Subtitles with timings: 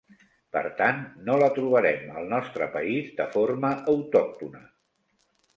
[0.55, 4.67] Per tant, no la trobarem al nostre país de forma autòctona.